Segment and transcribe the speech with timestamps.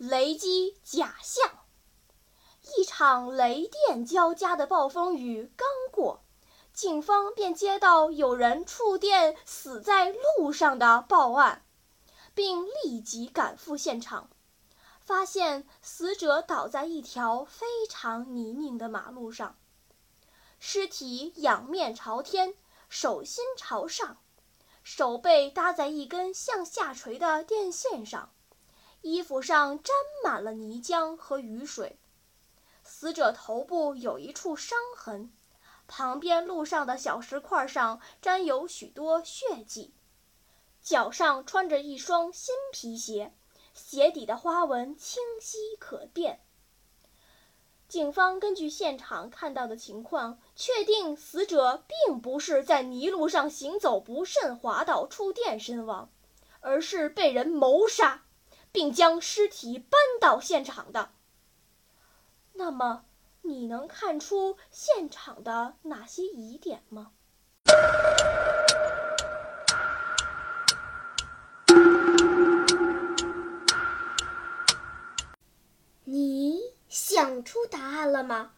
[0.00, 1.66] 雷击假象，
[2.74, 6.22] 一场雷电交加的暴风雨刚过。
[6.72, 11.66] 警方便接到有人触电死在路上的报案，
[12.34, 14.30] 并立即赶赴现场，
[15.02, 19.58] 发现死者倒在一条非常泥泞的马路上，
[20.58, 22.54] 尸体仰面朝天，
[22.88, 24.16] 手心朝上，
[24.82, 28.30] 手背搭在一根向下垂的电线上，
[29.02, 31.98] 衣服上沾满了泥浆和雨水，
[32.84, 35.32] 死者头部有一处伤痕。
[35.88, 39.92] 旁边路上的小石块上沾有许多血迹，
[40.80, 43.32] 脚上穿着一双新皮鞋，
[43.74, 46.40] 鞋底的花纹清晰可辨。
[47.88, 56.08] 警方根据现场看到的情况，确定死者并不是在泥路上行走不慎滑倒触电身亡，
[56.60, 58.22] 而是被人谋杀，
[58.72, 61.10] 并将尸体搬到现场的。
[62.52, 63.04] 那么？
[63.42, 67.12] 你能看出现场的哪些疑点吗？
[76.04, 76.60] 你
[76.90, 78.52] 想出答案了吗？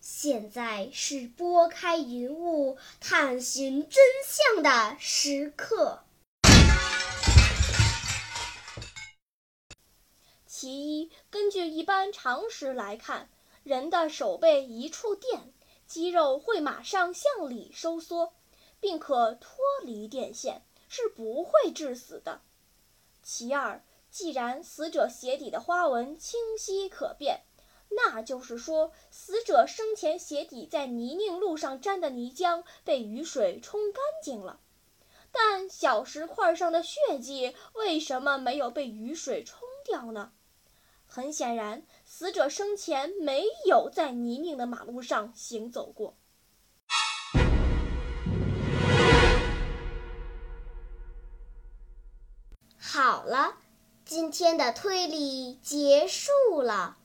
[0.00, 6.02] 现在是拨开云雾探寻真相的时刻。
[11.30, 13.28] 根据一般常识来看。
[13.64, 15.52] 人的手背一触电，
[15.86, 18.32] 肌肉会马上向里收缩，
[18.80, 22.40] 并可脱离电线，是不会致死的。
[23.22, 27.42] 其二，既然死者鞋底的花纹清晰可辨，
[27.90, 34.60] 那就是说，死者生前鞋底在泥泞路上沾的泥浆被雨水冲干净了。
[35.30, 40.32] 但小石块上的血迹为什么没有被雨水冲掉呢？
[41.10, 46.14] 很显然，死者生前没有在泥泞的马路上行走过。
[52.78, 53.56] 好了，
[54.04, 56.98] 今天的推理结束了。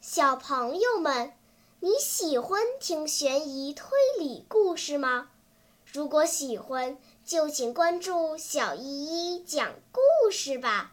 [0.00, 1.32] 小朋友们，
[1.80, 5.30] 你喜欢听悬疑推理故事吗？
[5.84, 10.92] 如果喜欢，就请关注小依依讲故事吧。